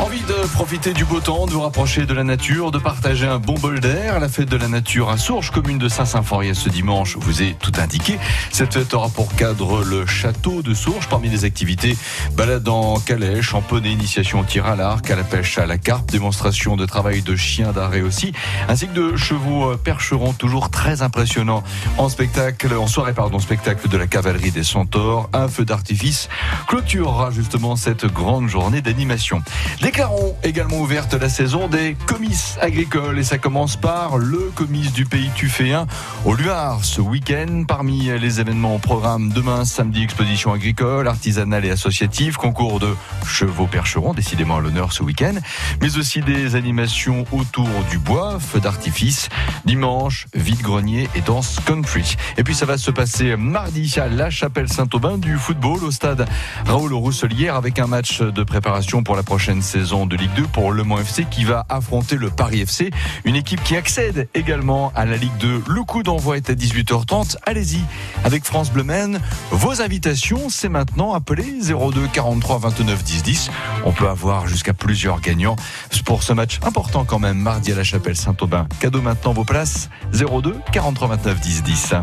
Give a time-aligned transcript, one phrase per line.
[0.00, 3.40] Envie de profiter du beau temps, de vous rapprocher de la nature, de partager un
[3.40, 4.20] bon bol d'air.
[4.20, 7.72] La fête de la nature à Sourges, commune de Saint-Symphorien ce dimanche, vous est tout
[7.78, 8.16] indiqué.
[8.52, 11.08] Cette fête aura pour cadre le château de Sourges.
[11.08, 11.96] Parmi les activités,
[12.36, 16.08] balade en calèche, en initiation au tir à l'arc, à la pêche à la carpe,
[16.12, 18.32] démonstration de travail de chiens d'arrêt aussi,
[18.68, 21.64] ainsi que de chevaux percherons toujours très impressionnants
[21.96, 25.28] en spectacle, en soirée pardon, spectacle de la cavalerie des centaures.
[25.32, 26.28] Un feu d'artifice
[26.68, 29.42] clôturera justement cette grande journée d'animation.
[29.88, 35.06] Déclarons également ouverte la saison des comices agricoles et ça commence par le comice du
[35.06, 35.86] pays tuféen
[36.26, 37.64] au Luard ce week-end.
[37.66, 42.94] Parmi les événements au programme demain, samedi, exposition agricole, artisanale et associative, concours de
[43.26, 45.36] chevaux percherons, décidément à l'honneur ce week-end,
[45.80, 49.30] mais aussi des animations autour du bois, feu d'artifice,
[49.64, 52.16] dimanche, vide-grenier et danse country.
[52.36, 56.28] Et puis ça va se passer mardi à la chapelle Saint-Aubin du football au stade
[56.66, 60.72] Raoul Rousselière avec un match de préparation pour la prochaine saison de Ligue 2 pour
[60.72, 62.90] Le Mans FC qui va affronter le Paris FC,
[63.24, 65.62] une équipe qui accède également à la Ligue 2.
[65.68, 67.36] Le coup d'envoi est à 18h30.
[67.46, 67.78] Allez-y
[68.24, 69.20] avec France Bleu Maine.
[69.52, 73.50] Vos invitations, c'est maintenant appelez 02 43 29 10 10.
[73.84, 75.56] On peut avoir jusqu'à plusieurs gagnants
[76.04, 78.66] pour ce match important quand même mardi à la Chapelle Saint-Aubin.
[78.80, 81.94] Cadeau maintenant vos places 02 43 29 10 10.